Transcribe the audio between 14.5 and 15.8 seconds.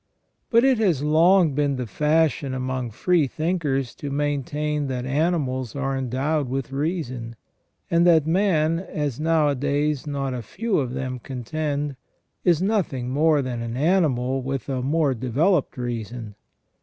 a more developed